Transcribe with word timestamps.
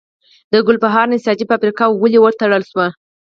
د 0.51 0.53
ګلبهار 0.67 1.05
نساجي 1.13 1.45
فابریکه 1.49 1.85
ولې 1.89 2.19
وتړل 2.21 2.63
شوه؟ 2.71 2.87